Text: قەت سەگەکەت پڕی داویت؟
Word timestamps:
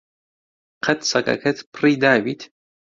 قەت 0.85 0.99
سەگەکەت 1.11 1.57
پڕی 1.73 1.95
داویت؟ 2.03 2.41